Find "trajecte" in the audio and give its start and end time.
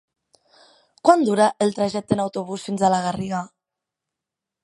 1.81-2.17